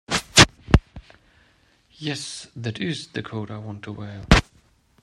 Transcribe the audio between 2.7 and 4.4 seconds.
IS the coat I want to wear.